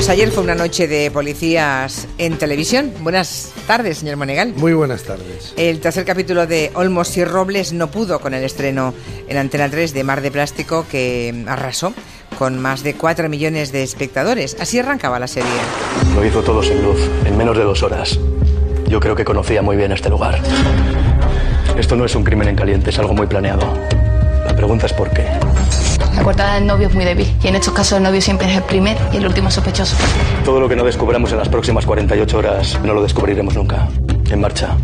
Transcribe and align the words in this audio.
Pues 0.00 0.08
ayer 0.08 0.30
fue 0.30 0.42
una 0.42 0.54
noche 0.54 0.88
de 0.88 1.10
policías 1.10 2.08
en 2.16 2.38
televisión. 2.38 2.90
Buenas 3.02 3.52
tardes, 3.66 3.98
señor 3.98 4.16
Monegal. 4.16 4.54
Muy 4.56 4.72
buenas 4.72 5.02
tardes. 5.02 5.52
El 5.58 5.78
tercer 5.80 6.06
capítulo 6.06 6.46
de 6.46 6.70
Olmos 6.72 7.14
y 7.18 7.24
Robles 7.26 7.74
no 7.74 7.90
pudo 7.90 8.18
con 8.18 8.32
el 8.32 8.42
estreno 8.42 8.94
en 9.28 9.36
Antena 9.36 9.68
3 9.68 9.92
de 9.92 10.02
Mar 10.02 10.22
de 10.22 10.30
Plástico 10.30 10.86
que 10.90 11.44
arrasó 11.46 11.92
con 12.38 12.58
más 12.58 12.82
de 12.82 12.94
4 12.94 13.28
millones 13.28 13.72
de 13.72 13.82
espectadores. 13.82 14.56
Así 14.58 14.78
arrancaba 14.78 15.18
la 15.18 15.26
serie. 15.26 15.50
Lo 16.14 16.24
hizo 16.24 16.42
todo 16.42 16.62
sin 16.62 16.82
luz, 16.82 16.98
en 17.26 17.36
menos 17.36 17.58
de 17.58 17.64
dos 17.64 17.82
horas. 17.82 18.18
Yo 18.88 19.00
creo 19.00 19.14
que 19.14 19.26
conocía 19.26 19.60
muy 19.60 19.76
bien 19.76 19.92
este 19.92 20.08
lugar. 20.08 20.40
Esto 21.76 21.94
no 21.94 22.06
es 22.06 22.14
un 22.14 22.24
crimen 22.24 22.48
en 22.48 22.56
caliente, 22.56 22.88
es 22.88 22.98
algo 22.98 23.12
muy 23.12 23.26
planeado. 23.26 23.70
La 24.60 24.66
pregunta 24.66 24.84
es 24.84 24.92
por 24.92 25.08
qué. 25.10 25.24
La 26.14 26.22
coartada 26.22 26.56
del 26.56 26.66
novio 26.66 26.88
es 26.88 26.94
muy 26.94 27.06
débil 27.06 27.34
y 27.42 27.46
en 27.48 27.54
estos 27.54 27.72
casos 27.72 27.96
el 27.96 28.02
novio 28.02 28.20
siempre 28.20 28.46
es 28.50 28.58
el 28.58 28.62
primer 28.64 28.98
y 29.10 29.16
el 29.16 29.26
último 29.26 29.50
sospechoso. 29.50 29.96
Todo 30.44 30.60
lo 30.60 30.68
que 30.68 30.76
no 30.76 30.84
descubramos 30.84 31.32
en 31.32 31.38
las 31.38 31.48
próximas 31.48 31.86
48 31.86 32.36
horas 32.38 32.78
no 32.84 32.92
lo 32.92 33.02
descubriremos 33.02 33.54
nunca. 33.56 33.88
En 34.30 34.38
marcha. 34.38 34.76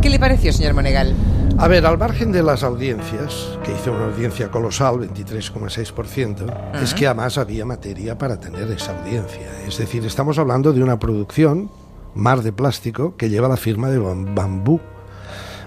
¿Qué 0.00 0.08
le 0.08 0.18
pareció, 0.18 0.50
señor 0.50 0.72
Monegal? 0.72 1.14
A 1.58 1.68
ver, 1.68 1.84
al 1.84 1.98
margen 1.98 2.32
de 2.32 2.42
las 2.42 2.62
audiencias, 2.62 3.50
que 3.64 3.72
hizo 3.72 3.92
una 3.92 4.06
audiencia 4.06 4.50
colosal, 4.50 4.94
23,6%, 5.10 6.80
es 6.82 6.94
que 6.94 7.06
además 7.06 7.36
había 7.36 7.66
materia 7.66 8.16
para 8.16 8.40
tener 8.40 8.70
esa 8.70 8.98
audiencia. 8.98 9.46
Es 9.68 9.76
decir, 9.76 10.06
estamos 10.06 10.38
hablando 10.38 10.72
de 10.72 10.82
una 10.82 10.98
producción, 10.98 11.70
Mar 12.14 12.40
de 12.42 12.52
Plástico, 12.52 13.14
que 13.18 13.28
lleva 13.28 13.46
la 13.46 13.58
firma 13.58 13.90
de 13.90 13.98
Bam- 14.00 14.34
Bambú. 14.34 14.80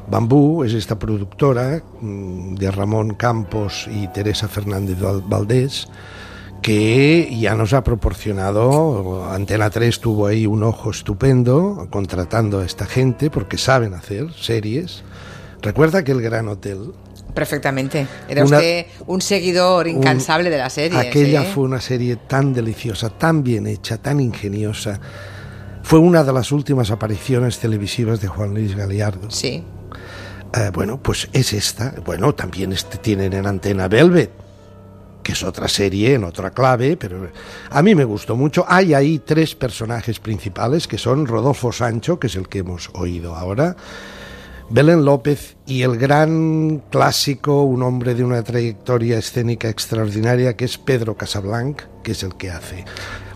Bambú 0.10 0.64
es 0.64 0.74
esta 0.74 0.98
productora 0.98 1.82
mm, 2.02 2.56
de 2.56 2.72
Ramón 2.72 3.16
Campos 3.16 3.88
y 3.92 4.08
Teresa 4.10 4.48
Fernández 4.48 5.00
Val- 5.00 5.24
Valdés, 5.28 5.88
que 6.62 7.36
ya 7.40 7.56
nos 7.56 7.74
ha 7.74 7.84
proporcionado, 7.84 9.26
Antena 9.32 9.70
3 9.70 10.00
tuvo 10.00 10.28
ahí 10.28 10.46
un 10.48 10.64
ojo 10.64 10.92
estupendo 10.92 11.88
contratando 11.90 12.60
a 12.60 12.66
esta 12.66 12.86
gente 12.86 13.30
porque 13.30 13.58
saben 13.58 13.94
hacer 13.94 14.32
series. 14.34 15.04
Recuerda 15.62 16.04
que 16.04 16.12
el 16.12 16.22
Gran 16.22 16.48
Hotel, 16.48 16.94
Perfectamente. 17.34 18.08
Era 18.28 18.44
Una- 18.46 18.58
usted 18.58 18.86
un 19.06 19.22
seguidor 19.22 19.88
incansable 19.88 20.50
de 20.50 20.58
la 20.58 20.72
serie. 20.72 20.98
aquella 20.98 21.44
¿sí? 21.44 21.48
fue 21.54 21.66
una 21.66 21.80
serie 21.80 22.16
tan 22.16 22.52
deliciosa, 22.52 23.12
tan 23.12 23.44
bien 23.44 23.68
hecha, 23.68 23.98
tan 24.00 24.20
ingeniosa. 24.20 25.00
Fue 25.84 26.00
una 26.00 26.24
de 26.24 26.34
las 26.34 26.52
últimas 26.52 26.90
apariciones 26.90 27.60
televisivas 27.60 28.22
de 28.22 28.28
Juan 28.28 28.56
Luis 28.56 28.76
Galiardo. 28.76 29.30
Sí. 29.30 29.64
Eh, 30.54 30.72
bueno, 30.74 31.02
pues 31.02 31.30
es 31.34 31.54
esta. 31.54 31.94
Bueno, 32.06 32.34
también 32.34 32.72
este, 32.72 32.98
tienen 32.98 33.34
en 33.34 33.46
antena 33.46 33.88
Velvet, 33.88 34.32
que 35.24 35.34
es 35.34 35.44
otra 35.44 35.68
serie 35.68 36.14
en 36.14 36.24
otra 36.24 36.52
clave, 36.52 36.96
pero 36.98 37.30
a 37.70 37.82
mí 37.82 37.96
me 37.96 38.06
gustó 38.06 38.36
mucho. 38.36 38.66
Hay 38.68 38.94
ahí 38.94 39.20
tres 39.20 39.56
personajes 39.56 40.20
principales 40.20 40.88
que 40.88 40.98
son 40.98 41.26
Rodolfo 41.26 41.72
Sancho, 41.72 42.20
que 42.20 42.28
es 42.28 42.36
el 42.36 42.48
que 42.48 42.60
hemos 42.60 42.90
oído 42.94 43.36
ahora, 43.36 43.76
Belén 44.70 45.06
López 45.06 45.56
y 45.66 45.84
el 45.84 45.98
gran 45.98 46.84
clásico, 46.90 47.64
un 47.64 47.84
hombre 47.84 48.16
de 48.16 48.24
una 48.24 48.44
trayectoria 48.44 49.18
escénica 49.18 49.70
extraordinaria, 49.70 50.56
que 50.58 50.66
es 50.66 50.78
Pedro 50.78 51.16
Casablanc, 51.16 51.82
que 52.04 52.12
es 52.12 52.24
el 52.24 52.36
que 52.36 52.52
hace. 52.52 52.86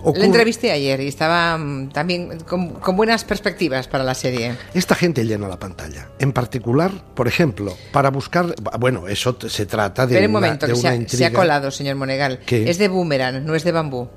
Lo 0.04 0.12
Ocurre- 0.12 0.26
entrevisté 0.26 0.72
ayer 0.72 1.00
y 1.02 1.08
estaba 1.08 1.58
mm, 1.58 1.90
también 1.90 2.40
con, 2.42 2.70
con 2.76 2.96
buenas 2.96 3.24
perspectivas 3.24 3.88
para 3.88 4.04
la 4.04 4.14
serie. 4.16 4.56
Esta 4.74 4.96
gente 4.96 5.24
llena 5.26 5.48
la 5.48 5.60
pantalla. 5.60 6.10
En 6.20 6.32
particular, 6.32 6.92
por 7.16 7.28
ejemplo, 7.28 7.76
para 7.92 8.10
buscar. 8.10 8.54
Bueno, 8.80 9.08
eso 9.08 9.38
se 9.48 9.66
trata 9.66 10.08
de 10.08 10.16
Espera 10.16 10.28
un 10.28 10.36
una, 10.36 10.40
momento, 10.48 10.66
de 10.68 10.74
que 10.74 10.80
se 10.80 10.88
ha, 10.88 11.08
se 11.08 11.26
ha 11.26 11.32
colado, 11.34 11.70
señor 11.72 11.96
Monegal. 11.98 12.40
¿Qué? 12.46 12.70
Es 12.70 12.78
de 12.78 12.88
boomerang, 12.88 13.46
no 13.46 13.54
es 13.56 13.64
de 13.64 13.72
bambú. 13.72 14.08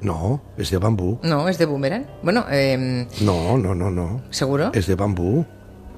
No, 0.00 0.42
es 0.58 0.70
de 0.70 0.78
bambú. 0.78 1.18
No, 1.22 1.48
es 1.48 1.58
de 1.58 1.64
boomerang. 1.64 2.06
Bueno, 2.22 2.44
eh, 2.50 3.06
No, 3.22 3.56
no, 3.58 3.74
no, 3.74 3.90
no. 3.90 4.22
¿seguro? 4.30 4.70
Es 4.74 4.86
de 4.86 4.94
bambú. 4.94 5.44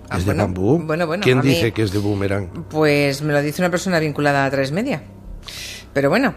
Ah, 0.09 0.17
es 0.19 0.25
bueno, 0.25 0.43
de 0.43 0.47
bambú. 0.47 0.79
bueno, 0.87 1.07
bueno, 1.07 1.23
¿Quién 1.23 1.41
mí- 1.41 1.49
dice 1.49 1.73
que 1.73 1.83
es 1.83 1.91
de 1.93 1.99
boomerang? 1.99 2.65
Pues 2.71 3.21
me 3.23 3.33
lo 3.35 3.43
dice 3.43 3.61
una 3.61 3.71
persona 3.71 3.99
vinculada 3.99 4.47
a 4.47 4.51
tres 4.51 4.73
media. 4.73 5.03
Pero 5.93 6.09
bueno, 6.11 6.35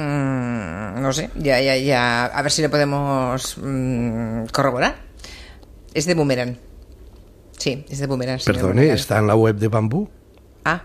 mm, 0.00 1.00
no 1.02 1.12
sé, 1.12 1.30
ya, 1.36 1.60
ya, 1.60 1.76
ya, 1.76 2.26
a 2.26 2.42
ver 2.42 2.50
si 2.52 2.62
lo 2.62 2.70
podemos 2.70 3.56
mm, 3.62 4.44
corroborar. 4.52 4.96
Es 5.94 6.06
de 6.06 6.14
boomerang. 6.14 6.56
Sí, 7.58 7.84
es 7.88 7.98
de 7.98 8.06
boomerang. 8.06 8.40
Perdone, 8.44 8.92
está 8.92 9.18
en 9.18 9.26
la 9.26 9.34
web 9.36 9.56
de 9.56 9.68
bambú. 9.68 10.08
Ah, 10.64 10.82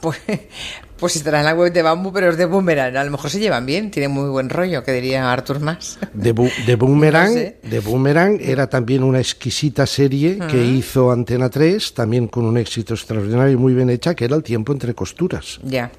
pues, 0.00 0.18
pues 0.98 1.16
estará 1.16 1.38
en 1.40 1.46
la 1.46 1.54
web 1.54 1.72
de 1.72 1.82
bambú, 1.82 2.12
pero 2.12 2.30
es 2.30 2.36
de 2.36 2.44
boomerang. 2.46 2.96
A 2.96 3.04
lo 3.04 3.10
mejor 3.10 3.30
se 3.30 3.40
llevan 3.40 3.66
bien, 3.66 3.90
tiene 3.90 4.08
muy 4.08 4.28
buen 4.28 4.48
rollo, 4.50 4.84
que 4.84 4.92
diría 4.92 5.32
Artur 5.32 5.60
Mas. 5.60 5.98
De, 6.12 6.34
Bu- 6.34 6.52
de 6.66 6.76
Boomerang, 6.82 7.28
No 7.28 7.34
sé. 7.34 7.56
de 7.62 7.80
Boomerang 7.80 8.38
era 8.40 8.68
también 8.68 9.02
una 9.02 9.18
exquisita 9.18 9.86
serie 9.86 10.38
que 10.50 10.62
hizo 10.64 11.10
Antena 11.10 11.48
3, 11.48 11.94
también 11.94 12.28
con 12.28 12.44
un 12.44 12.58
éxito 12.58 12.94
extraordinario 12.94 13.54
y 13.54 13.56
muy 13.56 13.74
bien 13.74 13.90
hecha, 13.90 14.14
que 14.14 14.24
era 14.26 14.36
El 14.36 14.42
tiempo 14.42 14.72
entre 14.72 14.94
costuras. 14.94 15.58
Ya. 15.64 15.90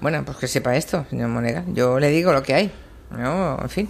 Bueno, 0.00 0.24
pues 0.24 0.38
que 0.38 0.46
sepa 0.48 0.76
esto, 0.76 1.06
señor 1.10 1.28
Monega. 1.28 1.64
Yo 1.72 1.98
le 1.98 2.08
digo 2.10 2.32
lo 2.32 2.42
que 2.42 2.54
hay. 2.54 2.70
No, 3.10 3.58
en 3.60 3.68
fin. 3.68 3.88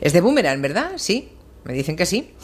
Es 0.00 0.12
de 0.12 0.20
Boomerang, 0.20 0.62
¿verdad? 0.62 0.92
Sí. 0.96 1.30
Me 1.64 1.72
dicen 1.74 1.96
que 1.96 2.06
sí. 2.06 2.34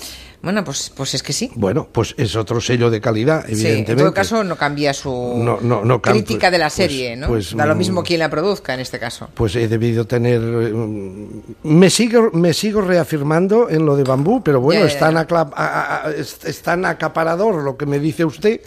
Bueno, 0.42 0.62
pues, 0.62 0.92
pues 0.94 1.14
es 1.14 1.22
que 1.22 1.32
sí. 1.32 1.50
Bueno, 1.54 1.88
pues 1.90 2.14
es 2.18 2.36
otro 2.36 2.60
sello 2.60 2.90
de 2.90 3.00
calidad, 3.00 3.46
Sí, 3.46 3.52
evidentemente. 3.52 3.92
en 3.92 3.98
todo 3.98 4.12
caso 4.12 4.44
no 4.44 4.56
cambia 4.56 4.92
su 4.92 5.10
No, 5.38 5.58
no, 5.62 5.82
no 5.86 6.02
cam- 6.02 6.10
crítica 6.12 6.50
de 6.50 6.58
la 6.58 6.66
pues- 6.66 6.74
serie, 6.74 7.16
¿no? 7.16 7.28
pues, 7.28 7.56
da 7.56 7.64
lo 7.64 7.74
mm, 7.74 7.78
mismo 7.78 8.02
quien 8.02 8.18
la 8.18 8.28
produzca 8.28 8.74
en 8.74 8.80
este 8.80 8.98
caso. 8.98 9.30
pues 9.32 9.56
he 9.56 9.68
debido 9.68 10.06
tener 10.06 10.40
mm, 10.40 11.26
me 11.62 11.88
sigo 11.88 12.30
me 12.34 12.52
sigo 12.52 12.82
reafirmando 12.82 13.70
en 13.70 13.86
lo 13.86 13.96
de 13.96 14.04
bambú 14.04 14.42
pero 14.42 14.60
bueno 14.60 14.86
Ya, 14.86 14.98
tan 14.98 15.16
acla- 15.16 16.12
es 16.14 16.60
tan 16.60 16.84
acaparador 16.84 17.62
lo 17.62 17.78
que 17.78 17.86
me 17.86 17.98
dice 17.98 18.26
usted 18.26 18.60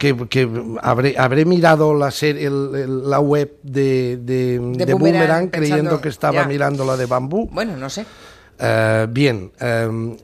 que, 0.00 0.16
que 0.28 0.48
habré 0.80 1.14
habré 1.18 1.44
mirado 1.44 1.92
la 1.94 2.10
serie 2.10 2.46
el- 2.46 2.70
el- 2.74 3.10
la 3.10 3.20
web 3.20 3.52
de, 3.62 4.16
de, 4.16 4.58
De 4.58 4.86
de 4.86 4.94
Boomerang, 4.94 4.98
Boomerang 4.98 5.48
creyendo 5.50 6.00
que 6.00 6.08
estaba 6.08 6.42
ya. 6.42 6.48
mirando 6.48 6.86
la 6.86 6.96
de 6.96 7.04
bambú 7.04 7.48
Bueno, 7.52 7.76
no 7.76 7.90
sé. 7.90 8.06
Eh, 8.58 9.06
bien, 9.10 9.52
em, 9.60 10.16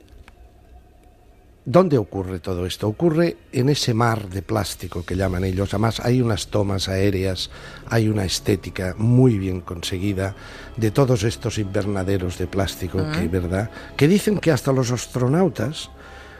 ¿dónde 1.63 1.97
ocurre 1.97 2.39
todo 2.39 2.65
esto? 2.65 2.87
Ocurre 2.87 3.37
en 3.51 3.69
ese 3.69 3.93
mar 3.93 4.29
de 4.29 4.41
plástico 4.41 5.03
que 5.05 5.15
llaman 5.15 5.43
ellos. 5.43 5.73
Además, 5.73 5.99
hay 5.99 6.21
unas 6.21 6.47
tomas 6.47 6.87
aéreas, 6.89 7.49
hay 7.89 8.09
una 8.09 8.25
estética 8.25 8.95
muy 8.97 9.37
bien 9.37 9.61
conseguida 9.61 10.33
de 10.75 10.91
todos 10.91 11.23
estos 11.23 11.57
invernaderos 11.59 12.37
de 12.37 12.47
plástico, 12.47 12.99
que, 13.13 13.27
¿verdad? 13.27 13.69
Que 13.95 14.07
dicen 14.07 14.39
que 14.39 14.51
hasta 14.51 14.71
los 14.71 14.91
astronautas, 14.91 15.89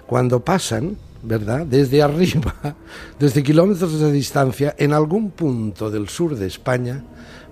cuando 0.07 0.39
pasan, 0.39 0.97
¿verdad? 1.23 1.65
Desde 1.65 2.01
arriba, 2.01 2.53
desde 3.19 3.43
kilómetros 3.43 3.99
de 3.99 4.11
distancia, 4.11 4.75
en 4.77 4.93
algún 4.93 5.31
punto 5.31 5.89
del 5.89 6.07
sur 6.09 6.35
de 6.35 6.47
España, 6.47 7.03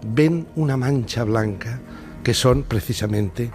ven 0.08 0.48
una 0.56 0.78
mancha 0.78 1.24
blanca 1.24 1.80
que 2.24 2.34
son 2.34 2.64
precisamente 2.64 3.52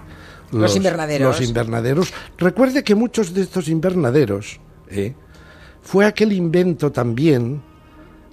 Los 0.52 0.76
invernaderos. 0.76 1.38
los 1.40 1.48
invernaderos. 1.48 2.12
Recuerde 2.38 2.82
que 2.84 2.94
muchos 2.94 3.34
de 3.34 3.42
estos 3.42 3.68
invernaderos 3.68 4.60
¿eh? 4.88 5.14
fue 5.82 6.04
aquel 6.06 6.32
invento 6.32 6.90
también 6.92 7.62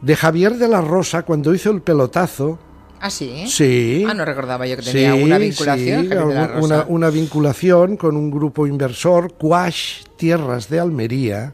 de 0.01 0.15
Javier 0.15 0.55
de 0.57 0.67
la 0.67 0.81
Rosa 0.81 1.23
cuando 1.23 1.53
hizo 1.53 1.71
el 1.71 1.81
pelotazo. 1.81 2.59
¿Ah, 2.99 3.09
sí? 3.11 3.45
Sí. 3.47 4.03
Ah, 4.07 4.13
no 4.15 4.25
recordaba 4.25 4.65
yo 4.65 4.75
que 4.77 4.81
tenía 4.83 5.13
Sí, 5.13 5.21
una 5.23 5.37
vinculación. 5.37 6.01
sí, 6.03 6.07
Javier 6.09 6.25
de 6.27 6.67
la 6.67 6.85
una 6.87 7.09
vinculación 7.11 7.97
con 7.97 8.15
un 8.17 8.31
grupo 8.31 8.65
inversor, 8.65 9.33
Quash 9.33 10.03
Tierras 10.17 10.69
de 10.69 10.79
Almería. 10.79 11.53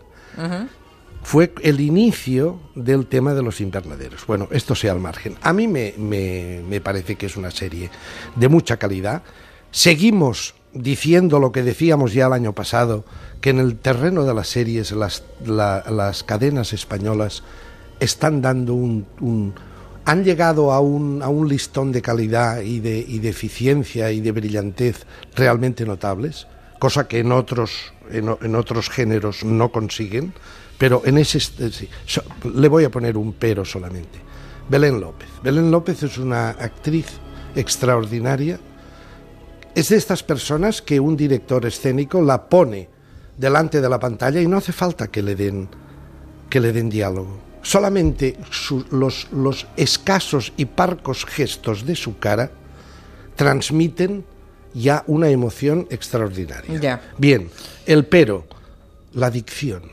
Fue 1.24 1.54
el 1.62 1.80
inicio 1.80 2.60
del 2.76 3.06
tema 3.08 3.34
de 3.34 3.42
los 3.44 3.62
invernaderos. 3.62 4.26
Bueno, 4.28 4.48
esto 4.52 4.76
sea 4.76 4.92
al 4.92 5.00
margen. 5.00 5.36
A 5.42 5.54
mí 5.54 5.68
me, 5.68 5.94
me- 5.98 6.62
me 6.68 6.82
parece 6.82 7.16
que 7.16 7.28
es 7.28 7.38
una 7.38 7.50
serie 7.52 7.90
de 8.36 8.48
mucha 8.50 8.76
calidad. 8.78 9.24
Seguimos 9.72 10.54
diciendo 10.74 11.40
lo 11.40 11.52
que 11.52 11.64
decíamos 11.64 12.14
ya 12.14 12.28
el 12.28 12.34
año 12.34 12.54
pasado, 12.54 13.06
que 13.42 13.52
en 13.52 13.60
el 13.60 13.78
terreno 13.78 14.24
de 14.26 14.34
las 14.34 14.48
series 14.50 14.92
las, 14.92 15.24
la- 15.46 15.84
las 15.90 16.24
cadenas 16.24 16.74
españolas 16.74 17.44
están 18.00 18.42
dando 18.42 18.74
un, 18.74 19.06
un- 19.22 19.54
han 20.06 20.24
llegado 20.26 20.74
a 20.74 20.82
un, 20.82 21.22
a 21.24 21.30
un 21.30 21.48
listón 21.48 21.94
de 21.94 22.02
calidad 22.02 22.60
y 22.62 22.80
de, 22.82 22.98
y 23.00 23.20
de 23.20 23.30
eficiencia 23.30 24.12
y 24.12 24.20
de 24.20 24.32
brillantez 24.34 25.06
realmente 25.36 25.86
notables, 25.86 26.48
cosa 26.84 27.08
que 27.08 27.20
en 27.20 27.32
otros, 27.32 27.94
en, 28.12 28.28
en 28.42 28.56
otros 28.56 28.90
géneros 28.90 29.46
no 29.46 29.72
consiguen, 29.72 30.34
pero 30.78 31.02
en 31.06 31.18
ese 31.18 31.38
eh, 31.64 31.72
le 32.54 32.68
voy 32.68 32.84
a 32.84 32.92
poner 32.92 33.16
un 33.16 33.32
pero 33.32 33.64
solamente. 33.64 34.20
Belén 34.68 35.00
López. 35.00 35.30
Belén 35.42 35.72
López 35.72 36.04
es 36.04 36.18
una 36.18 36.50
actriz 36.50 37.06
extraordinaria. 37.56 38.60
Es 39.74 39.88
de 39.88 39.96
estas 39.96 40.24
personas 40.24 40.82
que 40.82 41.00
un 41.00 41.16
director 41.16 41.66
escénico 41.66 42.22
la 42.22 42.50
pone 42.50 42.90
delante 43.38 43.80
de 43.80 43.88
la 43.88 43.98
pantalla 43.98 44.42
y 44.42 44.48
no 44.48 44.58
hace 44.58 44.74
falta 44.74 45.08
que 45.08 45.24
le 45.24 45.36
den 45.36 45.70
que 46.50 46.60
le 46.60 46.74
den 46.74 46.90
diálogo. 46.90 47.40
Solamente 47.62 48.38
su- 48.52 48.86
los, 48.92 49.32
los 49.32 49.68
escasos 49.78 50.52
y 50.58 50.66
parcos 50.66 51.24
gestos 51.26 51.86
de 51.86 51.96
su 51.96 52.20
cara 52.20 52.52
transmiten 53.38 54.26
ya 54.74 55.04
una 55.08 55.30
emoción 55.30 55.88
extraordinaria. 55.90 56.80
Ya. 56.80 57.02
Bien, 57.18 57.50
el 57.86 58.06
pero, 58.06 58.46
la 59.14 59.30
dicción. 59.30 59.84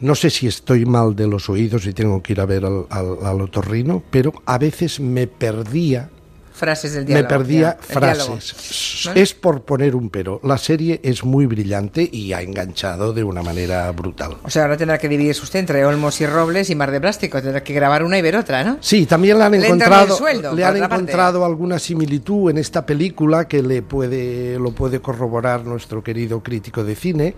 No 0.00 0.14
sé 0.14 0.30
si 0.30 0.46
estoy 0.46 0.84
mal 0.86 1.16
de 1.16 1.26
los 1.26 1.48
oídos 1.48 1.84
y 1.86 1.92
tengo 1.92 2.22
que 2.22 2.32
ir 2.34 2.40
a 2.40 2.46
ver 2.46 2.64
al, 2.64 2.86
al- 2.90 3.18
al 3.26 3.40
otorrino, 3.40 4.02
pero 4.10 4.32
a 4.46 4.56
veces 4.58 5.00
me 5.00 5.26
perdía 5.26 6.10
Frases 6.58 6.92
del 6.92 7.06
me 7.08 7.24
perdía 7.24 7.78
ya, 7.80 7.94
el 7.94 8.00
diálogo. 8.00 8.36
frases. 8.40 9.10
Es 9.14 9.32
por 9.34 9.62
poner 9.62 9.94
un 9.94 10.10
pero. 10.10 10.40
La 10.42 10.58
serie 10.58 11.00
es 11.02 11.24
muy 11.24 11.46
brillante 11.46 12.08
y 12.12 12.32
ha 12.32 12.42
enganchado 12.42 13.12
de 13.12 13.24
una 13.24 13.42
manera 13.42 13.90
brutal. 13.92 14.36
O 14.42 14.50
sea, 14.50 14.62
ahora 14.62 14.76
tendrá 14.76 14.98
que 14.98 15.08
dividirse 15.08 15.42
usted 15.42 15.60
entre 15.60 15.84
Olmos 15.84 16.20
y 16.20 16.26
Robles 16.26 16.68
y 16.70 16.74
Mar 16.74 16.90
de 16.90 17.00
Plástico. 17.00 17.40
Tendrá 17.40 17.62
que 17.62 17.72
grabar 17.72 18.02
una 18.02 18.18
y 18.18 18.22
ver 18.22 18.36
otra, 18.36 18.64
¿no? 18.64 18.78
Sí, 18.80 19.06
también 19.06 19.38
le 19.38 19.44
han 19.44 19.52
Le 19.52 19.66
encontrado, 19.66 20.16
sueldo, 20.16 20.52
le 20.54 20.64
han 20.64 20.78
parte. 20.78 20.94
encontrado 20.94 21.44
alguna 21.44 21.78
similitud 21.78 22.50
en 22.50 22.58
esta 22.58 22.84
película 22.84 23.46
que 23.46 23.62
le 23.62 23.82
puede, 23.82 24.58
lo 24.58 24.72
puede 24.72 25.00
corroborar 25.00 25.64
nuestro 25.64 26.02
querido 26.02 26.42
crítico 26.42 26.84
de 26.84 26.94
cine. 26.96 27.34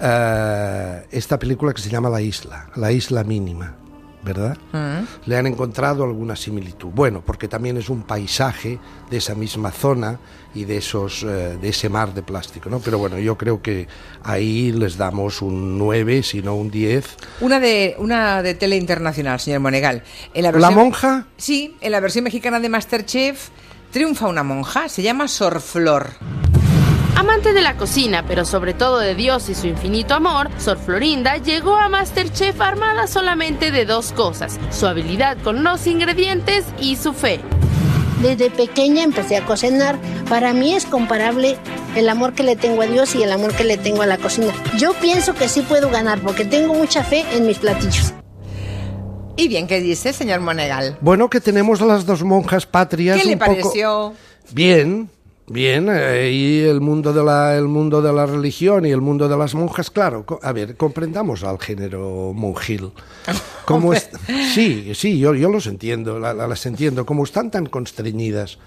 eh, 0.00 1.02
esta 1.10 1.38
película 1.38 1.72
que 1.72 1.80
se 1.82 1.90
llama 1.90 2.08
La 2.10 2.20
Isla, 2.20 2.68
La 2.76 2.90
Isla 2.92 3.22
Mínima, 3.24 3.74
¿verdad? 4.22 4.56
Mm. 4.72 5.28
Le 5.28 5.36
han 5.36 5.46
encontrado 5.46 6.04
alguna 6.04 6.36
similitud. 6.36 6.88
Bueno, 6.92 7.22
porque 7.24 7.48
también 7.48 7.76
es 7.76 7.88
un 7.88 8.02
paisaje 8.02 8.78
de 9.10 9.16
esa 9.16 9.34
misma 9.34 9.70
zona 9.70 10.18
y 10.54 10.64
de 10.64 10.76
esos, 10.76 11.22
eh, 11.22 11.58
de 11.60 11.68
ese 11.68 11.88
mar 11.88 12.14
de 12.14 12.22
plástico, 12.22 12.68
¿no? 12.68 12.80
Pero 12.80 12.98
bueno, 12.98 13.18
yo 13.18 13.36
creo 13.36 13.62
que 13.62 13.88
ahí 14.22 14.72
les 14.72 14.96
damos 14.96 15.42
un 15.42 15.78
9, 15.78 16.22
si 16.22 16.42
no 16.42 16.54
un 16.54 16.70
10. 16.70 17.16
Una 17.40 17.58
de, 17.58 17.96
una 17.98 18.42
de 18.42 18.54
tele 18.54 18.76
internacional, 18.76 19.40
señor 19.40 19.60
Monegal. 19.60 20.02
En 20.34 20.44
la, 20.44 20.52
¿La 20.52 20.70
monja? 20.70 21.26
Sí, 21.36 21.76
en 21.80 21.92
la 21.92 22.00
versión 22.00 22.24
mexicana 22.24 22.60
de 22.60 22.68
Masterchef 22.68 23.50
triunfa 23.90 24.26
una 24.26 24.42
monja, 24.42 24.88
se 24.88 25.02
llama 25.02 25.28
Sor 25.28 25.60
Flor. 25.60 26.10
Amante 27.16 27.52
de 27.52 27.60
la 27.62 27.76
cocina, 27.76 28.24
pero 28.26 28.44
sobre 28.44 28.74
todo 28.74 28.98
de 28.98 29.14
Dios 29.14 29.48
y 29.48 29.54
su 29.54 29.66
infinito 29.66 30.14
amor, 30.14 30.48
Sor 30.58 30.78
Florinda 30.78 31.36
llegó 31.36 31.76
a 31.76 31.88
Masterchef 31.88 32.60
armada 32.60 33.06
solamente 33.06 33.70
de 33.70 33.84
dos 33.84 34.12
cosas, 34.12 34.58
su 34.70 34.86
habilidad 34.86 35.36
con 35.44 35.62
los 35.62 35.86
ingredientes 35.86 36.64
y 36.80 36.96
su 36.96 37.12
fe. 37.12 37.40
Desde 38.22 38.50
pequeña 38.50 39.02
empecé 39.02 39.36
a 39.36 39.44
cocinar. 39.44 39.98
Para 40.28 40.52
mí 40.52 40.74
es 40.74 40.86
comparable 40.86 41.56
el 41.96 42.08
amor 42.08 42.32
que 42.34 42.44
le 42.44 42.56
tengo 42.56 42.82
a 42.82 42.86
Dios 42.86 43.14
y 43.14 43.22
el 43.22 43.32
amor 43.32 43.52
que 43.54 43.64
le 43.64 43.76
tengo 43.76 44.02
a 44.02 44.06
la 44.06 44.16
cocina. 44.16 44.52
Yo 44.78 44.94
pienso 44.94 45.34
que 45.34 45.48
sí 45.48 45.60
puedo 45.62 45.90
ganar 45.90 46.20
porque 46.20 46.44
tengo 46.44 46.72
mucha 46.72 47.02
fe 47.04 47.24
en 47.32 47.46
mis 47.46 47.58
platillos. 47.58 48.14
Y 49.36 49.48
bien, 49.48 49.66
¿qué 49.66 49.80
dice, 49.80 50.12
señor 50.12 50.40
Monegal? 50.40 50.96
Bueno, 51.00 51.28
que 51.28 51.40
tenemos 51.40 51.80
a 51.82 51.86
las 51.86 52.06
dos 52.06 52.22
monjas 52.22 52.64
patrias. 52.64 53.18
¿Qué 53.20 53.26
le 53.26 53.32
un 53.34 53.38
poco- 53.38 53.50
pareció? 53.50 54.14
Bien, 54.52 55.10
bien. 55.48 55.88
eh, 55.90 56.30
y 56.32 56.60
el 56.60 56.80
mundo 56.80 57.12
de 57.12 57.22
la 57.24 57.56
el 57.56 57.68
mundo 57.68 58.00
de 58.02 58.12
la 58.12 58.26
religión 58.26 58.86
y 58.86 58.90
el 58.90 59.00
mundo 59.00 59.28
de 59.28 59.36
las 59.36 59.54
monjas, 59.54 59.90
claro. 59.90 60.24
A 60.42 60.52
ver, 60.52 60.76
comprendamos 60.76 61.44
al 61.44 61.58
género 61.58 62.32
monjil. 62.34 62.90
Como 63.66 63.92
es- 63.92 64.10
sí, 64.54 64.92
sí, 64.94 65.18
yo, 65.18 65.34
yo 65.34 65.48
los 65.50 65.66
entiendo, 65.66 66.18
la- 66.18 66.34
la- 66.34 66.46
las 66.46 66.64
entiendo. 66.66 67.06
Como 67.06 67.24
están 67.24 67.50
tan 67.50 67.66
constreñidas, 67.66 68.58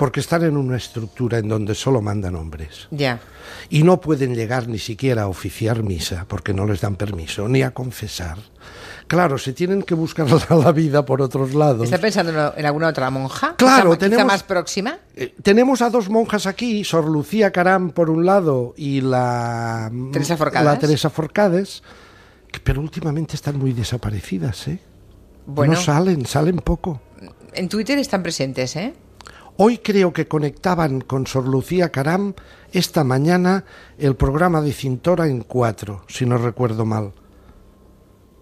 porque 0.00 0.20
están 0.20 0.42
en 0.44 0.56
una 0.56 0.78
estructura 0.78 1.36
en 1.36 1.48
donde 1.48 1.74
solo 1.74 2.00
mandan 2.00 2.34
hombres 2.34 2.88
Ya. 2.90 3.20
y 3.68 3.82
no 3.82 4.00
pueden 4.00 4.34
llegar 4.34 4.66
ni 4.66 4.78
siquiera 4.78 5.24
a 5.24 5.28
oficiar 5.28 5.82
misa 5.82 6.24
porque 6.26 6.54
no 6.54 6.64
les 6.64 6.80
dan 6.80 6.96
permiso, 6.96 7.46
ni 7.48 7.60
a 7.62 7.72
confesar. 7.72 8.38
Claro, 9.06 9.36
se 9.36 9.52
tienen 9.52 9.82
que 9.82 9.94
buscar 9.94 10.26
la, 10.50 10.72
vida 10.72 11.04
por 11.04 11.20
otros 11.20 11.52
lados. 11.52 11.84
¿Está 11.84 11.98
pensando 11.98 12.52
en- 12.56 12.64
alguna 12.64 12.88
otra 12.88 13.10
monja? 13.10 13.56
Claro, 13.56 13.90
Quizá- 13.90 13.98
tenemos- 13.98 14.26
más 14.26 14.42
próxima. 14.42 14.96
Eh, 15.14 15.34
tenemos 15.42 15.82
a 15.82 15.90
dos 15.90 16.08
monjas 16.08 16.46
aquí, 16.46 16.82
Sor 16.82 17.06
Lucía 17.06 17.50
Caram 17.50 17.90
por 17.90 18.08
un 18.08 18.24
lado 18.24 18.72
y 18.78 19.02
la 19.02 19.90
Teresa 20.12 20.38
Forcades. 20.38 20.64
la 20.64 20.78
Teresa 20.78 21.10
Forcades, 21.10 21.82
que- 22.50 22.60
pero 22.60 22.80
últimamente 22.80 23.34
están 23.36 23.58
muy 23.58 23.74
desaparecidas, 23.74 24.66
¿eh? 24.66 24.78
Bueno, 25.44 25.74
No 25.74 25.78
salen, 25.80 26.24
salen 26.24 26.56
poco. 26.56 27.02
en 27.52 27.68
Twitter 27.68 27.98
están 27.98 28.22
presentes, 28.22 28.76
¿eh? 28.76 28.94
Hoy 29.62 29.76
creo 29.76 30.10
que 30.14 30.26
conectaban 30.26 31.02
con 31.02 31.26
Sor 31.26 31.46
Lucía 31.46 31.90
Caram 31.90 32.32
esta 32.72 33.04
mañana 33.04 33.64
el 33.98 34.16
programa 34.16 34.62
de 34.62 34.72
Cintora 34.72 35.26
en 35.26 35.42
cuatro, 35.42 36.02
si 36.08 36.24
no 36.24 36.38
recuerdo 36.38 36.86
mal. 36.86 37.12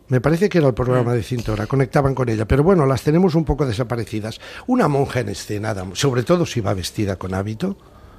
Me 0.07 0.21
parece 0.21 0.49
que 0.49 0.59
era 0.59 0.69
el 0.69 0.75
programa 0.75 1.15
de 1.15 1.25
Cintora, 1.25 1.67
conectaban 1.67 2.15
con 2.15 2.29
ella, 2.29 2.47
pero 2.47 2.63
bueno, 2.63 2.87
las 2.87 3.03
tenemos 3.03 3.35
un 3.35 3.45
poco 3.45 3.67
desaparecidas. 3.67 4.39
Una 4.69 4.87
monja 4.87 5.19
en 5.19 5.31
escena, 5.31 5.75
sobre 5.95 6.23
todo 6.23 6.47
si 6.47 6.61
va 6.61 6.73
vestida 6.73 7.17
con 7.17 7.35
hábito, 7.35 7.77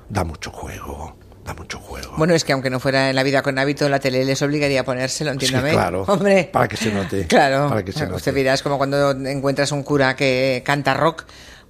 da 0.09 0.25
mucho 0.25 0.51
juego, 0.51 1.15
da 1.45 1.53
mucho 1.53 1.79
juego. 1.79 2.15
Bueno, 2.17 2.33
es 2.33 2.43
que 2.43 2.51
aunque 2.51 2.69
no 2.69 2.81
fuera 2.81 3.09
en 3.09 3.15
la 3.15 3.23
vida 3.23 3.41
con 3.41 3.57
hábito, 3.57 3.87
la 3.87 4.01
tele 4.01 4.25
les 4.25 4.41
obligaría 4.41 4.81
a 4.81 4.83
ponérselo, 4.83 5.31
Sí, 5.31 5.35
entiéndame. 5.35 5.71
claro, 5.71 6.03
Hombre. 6.05 6.49
para 6.51 6.67
que 6.67 6.75
se 6.75 6.91
note, 6.93 7.27
Claro. 7.27 7.69
para 7.69 7.85
que 7.85 7.93
se 7.93 8.01
note. 8.03 8.15
Usted 8.17 8.35
dirá, 8.35 8.53
es 8.55 8.61
como 8.61 8.77
cuando 8.77 9.11
encuentras 9.11 9.71
un 9.71 9.83
cura 9.83 10.17
que 10.17 10.61
canta 10.65 10.93
rock, 10.93 11.23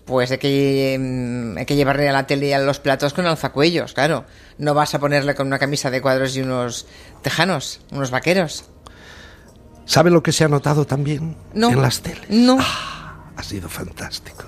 pues 0.10 0.32
hay 0.32 0.40
que, 0.40 1.54
hay 1.58 1.66
que 1.68 1.76
llevarle 1.76 2.10
a 2.10 2.12
la 2.12 2.26
tele 2.26 2.48
y 2.48 2.54
a 2.54 2.58
los 2.60 2.80
platos 2.80 3.14
con 3.14 3.28
alzacuellos, 3.28 3.94
claro. 3.94 4.26
No 4.58 4.74
vas 4.74 4.96
a 4.96 5.00
ponerle 5.00 5.36
con 5.36 5.46
una 5.46 5.60
camisa 5.60 5.92
de 5.92 6.02
cuadros 6.02 6.36
y 6.36 6.42
unos 6.42 6.88
tejanos, 7.22 7.80
unos 7.92 8.10
vaqueros. 8.10 8.66
¿Sabe 9.86 10.10
lo 10.10 10.24
que 10.24 10.32
se 10.32 10.44
ha 10.44 10.48
notado 10.48 10.86
también 10.86 11.38
No. 11.54 11.70
en 11.70 11.82
las 11.82 12.02
teles? 12.02 12.28
No. 12.30 12.58
Ah, 12.60 13.32
ha 13.38 13.44
sido 13.44 13.70
fantástico. 13.70 14.46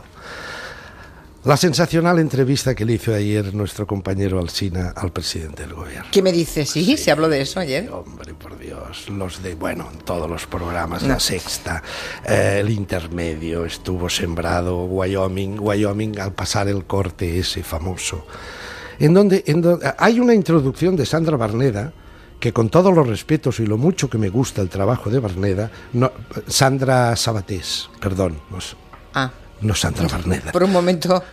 La 1.44 1.58
sensacional 1.58 2.20
entrevista 2.20 2.76
que 2.76 2.86
le 2.86 2.94
hizo 2.94 3.16
ayer 3.16 3.56
nuestro 3.56 3.88
compañero 3.88 4.40
Alsina 4.40 4.94
al 4.96 5.12
presidente 5.12 5.64
del 5.64 5.74
gobierno. 5.74 6.06
¿Qué 6.12 6.22
me 6.22 6.32
dice? 6.32 6.68
Sí, 6.68 6.96
se 6.98 7.10
habló 7.10 7.28
de 7.30 7.42
eso 7.42 7.60
ayer. 7.60 7.90
Hombre, 7.92 8.36
por 8.36 8.60
Dios, 8.60 9.10
los 9.10 9.42
de, 9.42 9.56
bueno, 9.56 9.90
en 9.92 10.00
todos 10.00 10.30
los 10.30 10.46
programas, 10.46 11.02
la 11.02 11.20
sexta, 11.20 11.82
eh, 12.28 12.58
el 12.62 12.70
intermedio, 12.70 13.66
estuvo 13.66 14.08
sembrado 14.08 14.84
Wyoming, 14.86 15.58
Wyoming 15.60 16.20
al 16.20 16.32
pasar 16.34 16.68
el 16.68 16.86
corte 16.86 17.40
ese 17.40 17.64
famoso, 17.64 18.28
en 19.00 19.16
donde, 19.16 19.44
en 19.48 19.64
donde 19.64 19.92
hay 19.98 20.20
una 20.20 20.36
introducción 20.36 20.96
de 20.96 21.08
Sandra 21.08 21.38
Barneda, 21.38 21.92
que 22.40 22.54
con 22.54 22.70
todos 22.70 22.94
los 22.94 23.08
respetos 23.08 23.60
y 23.60 23.66
lo 23.66 23.78
mucho 23.80 24.12
que 24.12 24.20
me 24.20 24.30
gusta 24.30 24.62
el 24.62 24.70
trabajo 24.70 25.10
de 25.10 25.18
Barneda, 25.18 25.72
no, 25.94 26.12
Sandra 26.48 27.16
Sabatés, 27.16 27.90
perdón, 28.00 28.40
no, 28.52 28.60
es- 28.60 28.76
Ah, 29.16 29.32
no 29.62 29.76
Sandra 29.76 30.08
Barneda. 30.08 30.52
por 30.52 30.64
un 30.64 30.72
momento. 30.72 31.24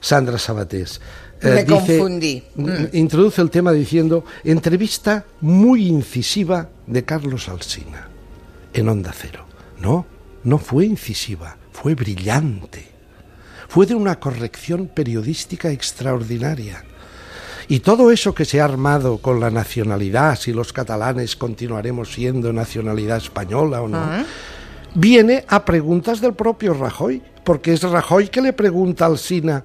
Sandra 0.00 0.38
Sabatés. 0.38 1.00
Me 1.42 1.64
confundí. 1.64 2.42
mm, 2.56 2.62
Mm. 2.64 2.88
Introduce 2.94 3.40
el 3.40 3.50
tema 3.50 3.72
diciendo 3.72 4.24
entrevista 4.44 5.24
muy 5.40 5.86
incisiva 5.86 6.68
de 6.86 7.04
Carlos 7.04 7.48
Alsina 7.48 8.08
en 8.72 8.88
Onda 8.88 9.12
Cero. 9.16 9.44
No, 9.80 10.06
no 10.44 10.58
fue 10.58 10.86
incisiva, 10.86 11.56
fue 11.72 11.94
brillante. 11.94 12.88
Fue 13.68 13.86
de 13.86 13.94
una 13.94 14.18
corrección 14.18 14.88
periodística 14.88 15.70
extraordinaria. 15.70 16.84
Y 17.68 17.80
todo 17.80 18.10
eso 18.10 18.34
que 18.34 18.44
se 18.46 18.60
ha 18.60 18.64
armado 18.64 19.18
con 19.18 19.40
la 19.40 19.50
nacionalidad, 19.50 20.38
si 20.38 20.52
los 20.52 20.72
catalanes 20.72 21.36
continuaremos 21.36 22.12
siendo 22.14 22.52
nacionalidad 22.52 23.18
española 23.18 23.82
o 23.82 23.88
no, 23.88 24.00
viene 24.94 25.44
a 25.48 25.64
preguntas 25.66 26.20
del 26.22 26.32
propio 26.32 26.72
Rajoy, 26.72 27.22
porque 27.48 27.72
es 27.72 27.82
Rajoy 27.82 28.28
que 28.28 28.42
le 28.42 28.52
pregunta 28.52 29.06
al 29.06 29.16
Sina, 29.16 29.64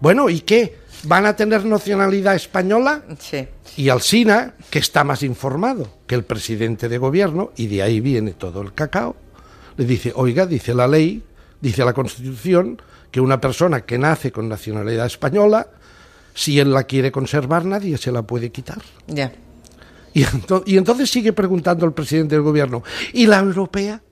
bueno, 0.00 0.28
¿y 0.28 0.40
qué? 0.40 0.76
¿Van 1.04 1.24
a 1.24 1.34
tener 1.34 1.64
nacionalidad 1.64 2.34
española? 2.34 3.02
Sí. 3.18 3.48
Y 3.78 3.88
Alsina, 3.88 4.52
que 4.68 4.78
está 4.78 5.02
más 5.02 5.22
informado 5.22 5.88
que 6.06 6.14
el 6.14 6.24
presidente 6.24 6.90
de 6.90 6.98
gobierno, 6.98 7.50
y 7.56 7.68
de 7.68 7.82
ahí 7.82 8.00
viene 8.00 8.32
todo 8.34 8.60
el 8.60 8.74
cacao, 8.74 9.16
le 9.78 9.86
dice, 9.86 10.12
oiga, 10.14 10.44
dice 10.44 10.74
la 10.74 10.86
ley, 10.86 11.22
dice 11.58 11.86
la 11.86 11.94
Constitución, 11.94 12.82
que 13.10 13.22
una 13.22 13.40
persona 13.40 13.80
que 13.80 13.96
nace 13.96 14.30
con 14.30 14.46
nacionalidad 14.50 15.06
española, 15.06 15.68
si 16.34 16.60
él 16.60 16.70
la 16.70 16.84
quiere 16.84 17.10
conservar, 17.10 17.64
nadie 17.64 17.96
se 17.96 18.12
la 18.12 18.20
puede 18.24 18.52
quitar. 18.52 18.82
Ya. 19.06 19.32
Y, 20.12 20.24
ento- 20.24 20.64
y 20.66 20.76
entonces 20.76 21.10
sigue 21.10 21.32
preguntando 21.32 21.86
el 21.86 21.94
presidente 21.94 22.34
del 22.34 22.42
gobierno, 22.44 22.82
¿y 23.14 23.26
la 23.26 23.38
europea? 23.38 24.02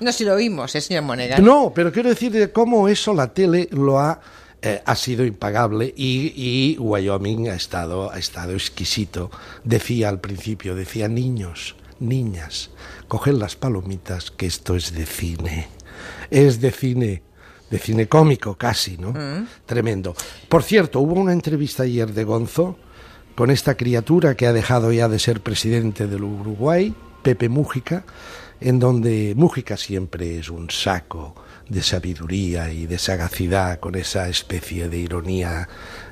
No, 0.00 0.12
si 0.12 0.24
lo 0.24 0.34
oímos, 0.34 0.74
¿eh, 0.74 0.80
señor 0.80 1.02
Monegal? 1.02 1.44
No, 1.44 1.72
pero 1.74 1.92
quiero 1.92 2.08
decir 2.08 2.32
de 2.32 2.52
cómo 2.52 2.88
eso 2.88 3.14
la 3.14 3.32
tele 3.32 3.68
lo 3.72 3.98
ha 3.98 4.20
eh, 4.60 4.82
ha 4.84 4.96
sido 4.96 5.24
impagable 5.24 5.94
y, 5.96 6.32
y 6.34 6.78
Wyoming 6.78 7.48
ha 7.48 7.54
estado 7.54 8.10
ha 8.10 8.18
estado 8.18 8.52
exquisito. 8.54 9.30
Decía 9.62 10.08
al 10.08 10.20
principio, 10.20 10.74
decía 10.74 11.06
niños, 11.06 11.76
niñas, 12.00 12.70
coged 13.06 13.34
las 13.34 13.54
palomitas 13.54 14.32
que 14.32 14.46
esto 14.46 14.74
es 14.74 14.94
de 14.94 15.06
cine, 15.06 15.68
es 16.30 16.60
de 16.60 16.70
cine. 16.72 17.22
De 17.70 17.78
cine 17.78 18.08
cómico 18.08 18.56
casi, 18.56 18.96
¿no? 18.96 19.12
Tremendo. 19.66 20.14
Por 20.48 20.62
cierto, 20.62 21.00
hubo 21.00 21.20
una 21.20 21.34
entrevista 21.34 21.82
ayer 21.82 22.14
de 22.14 22.24
Gonzo 22.24 22.78
con 23.36 23.50
esta 23.50 23.76
criatura 23.76 24.34
que 24.36 24.46
ha 24.46 24.54
dejado 24.54 24.90
ya 24.90 25.06
de 25.06 25.18
ser 25.18 25.42
presidente 25.42 26.06
del 26.06 26.24
Uruguay, 26.24 26.94
Pepe 27.22 27.50
Mújica, 27.50 28.06
en 28.60 28.78
donde 28.78 29.34
Mújica 29.36 29.76
siempre 29.76 30.38
es 30.38 30.48
un 30.48 30.70
saco 30.70 31.34
de 31.68 31.82
sabiduría 31.82 32.72
y 32.72 32.86
de 32.86 32.98
sagacidad, 32.98 33.78
con 33.78 33.94
esa 33.94 34.28
especie 34.28 34.88
de 34.88 34.98
ironía 34.98 35.68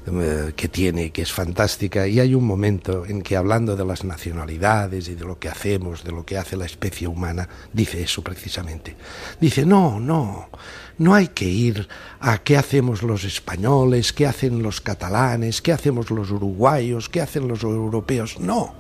eh, 0.07 0.53
que 0.55 0.69
tiene, 0.69 1.11
que 1.11 1.23
es 1.23 1.33
fantástica, 1.33 2.07
y 2.07 2.21
hay 2.21 2.35
un 2.35 2.45
momento 2.45 3.07
en 3.07 3.23
que 3.23 3.37
hablando 3.37 3.75
de 3.75 3.85
las 3.85 4.05
nacionalidades 4.05 5.09
y 5.09 5.15
de 5.15 5.25
lo 5.25 5.39
que 5.39 5.49
hacemos, 5.49 6.05
de 6.05 6.13
lo 6.13 6.27
que 6.27 6.37
hace 6.37 6.57
la 6.57 6.67
especie 6.67 7.09
humana, 7.09 7.49
dice 7.73 8.03
eso 8.03 8.23
precisamente. 8.23 8.97
Dice, 9.41 9.65
no, 9.65 9.99
no, 9.99 10.51
no 10.99 11.15
hay 11.15 11.29
que 11.29 11.47
ir 11.47 11.89
a 12.21 12.39
qué 12.39 12.59
hacemos 12.59 13.03
los 13.03 13.25
españoles, 13.25 14.13
qué 14.13 14.27
hacen 14.27 14.63
los 14.63 14.83
catalanes, 14.83 15.63
qué 15.63 15.73
hacemos 15.73 16.11
los 16.11 16.31
uruguayos, 16.31 17.09
qué 17.09 17.23
hacen 17.23 17.49
los 17.49 17.63
europeos, 17.63 18.39
no, 18.39 18.75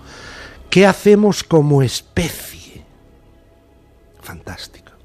qué 0.69 0.85
hacemos 0.85 1.43
como 1.43 1.83
especie. 1.83 2.66
Fantástico 4.27 4.97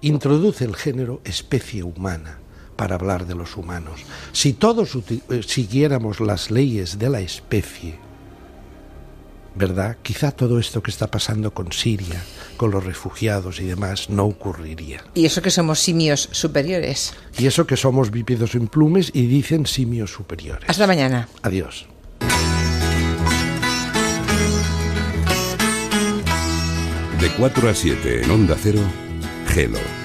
introduce 0.00 0.64
el 0.64 0.76
género 0.76 1.20
especie 1.24 1.82
humana 1.82 2.38
para 2.76 2.94
hablar 2.94 3.26
de 3.26 3.34
los 3.34 3.56
humanos. 3.56 4.00
Si 4.32 4.52
todos 4.52 4.96
eh, 4.96 5.42
siguiéramos 5.46 6.20
las 6.20 6.50
leyes 6.50 6.98
de 6.98 7.08
la 7.08 7.20
especie, 7.20 7.98
¿verdad? 9.56 9.96
Quizá 10.02 10.30
todo 10.30 10.60
esto 10.60 10.82
que 10.82 10.92
está 10.92 11.10
pasando 11.10 11.52
con 11.52 11.72
Siria, 11.72 12.22
con 12.56 12.70
los 12.70 12.84
refugiados 12.84 13.60
y 13.60 13.64
demás, 13.64 14.10
no 14.10 14.26
ocurriría. 14.26 15.04
Y 15.14 15.26
eso 15.26 15.42
que 15.42 15.50
somos 15.50 15.80
simios 15.80 16.28
superiores. 16.30 17.14
Y 17.36 17.46
eso 17.46 17.66
que 17.66 17.76
somos 17.76 18.12
bípedos 18.12 18.54
en 18.54 18.68
plumes 18.68 19.10
y 19.12 19.26
dicen 19.26 19.66
simios 19.66 20.12
superiores. 20.12 20.68
Hasta 20.68 20.86
mañana. 20.86 21.28
Adiós. 21.42 21.86
4 27.38 27.68
a 27.68 27.74
7 27.74 28.24
en 28.24 28.30
Onda 28.32 28.56
Cero. 28.60 28.80
Gelo. 29.46 29.97